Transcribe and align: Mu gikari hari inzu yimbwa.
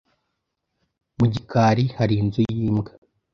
Mu 1.17 1.25
gikari 1.33 1.83
hari 1.97 2.13
inzu 2.21 2.41
yimbwa. 2.53 2.91